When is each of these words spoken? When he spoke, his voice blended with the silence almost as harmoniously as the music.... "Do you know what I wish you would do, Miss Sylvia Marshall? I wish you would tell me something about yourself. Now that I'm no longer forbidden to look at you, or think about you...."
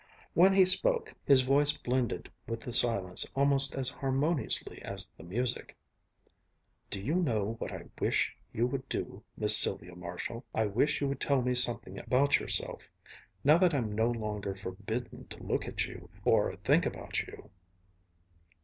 When 0.33 0.51
he 0.53 0.65
spoke, 0.65 1.13
his 1.25 1.41
voice 1.43 1.73
blended 1.73 2.31
with 2.47 2.61
the 2.61 2.73
silence 2.73 3.23
almost 3.35 3.75
as 3.75 3.87
harmoniously 3.89 4.81
as 4.81 5.07
the 5.09 5.23
music.... 5.23 5.77
"Do 6.89 6.99
you 6.99 7.17
know 7.17 7.53
what 7.59 7.71
I 7.71 7.83
wish 7.99 8.35
you 8.51 8.65
would 8.65 8.89
do, 8.89 9.23
Miss 9.37 9.55
Sylvia 9.55 9.93
Marshall? 9.95 10.43
I 10.55 10.65
wish 10.65 11.01
you 11.01 11.07
would 11.09 11.21
tell 11.21 11.43
me 11.43 11.53
something 11.53 11.99
about 11.99 12.39
yourself. 12.39 12.81
Now 13.43 13.59
that 13.59 13.75
I'm 13.75 13.91
no 13.93 14.09
longer 14.09 14.55
forbidden 14.55 15.27
to 15.27 15.43
look 15.43 15.67
at 15.67 15.85
you, 15.85 16.09
or 16.25 16.55
think 16.63 16.87
about 16.87 17.21
you...." 17.27 17.51